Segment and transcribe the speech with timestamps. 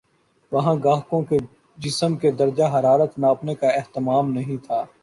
[0.51, 1.37] وہاں گاہکوں کے
[1.77, 4.83] جسم کے درجہ حرارت ناپنے کا اہتمام نہیں تھا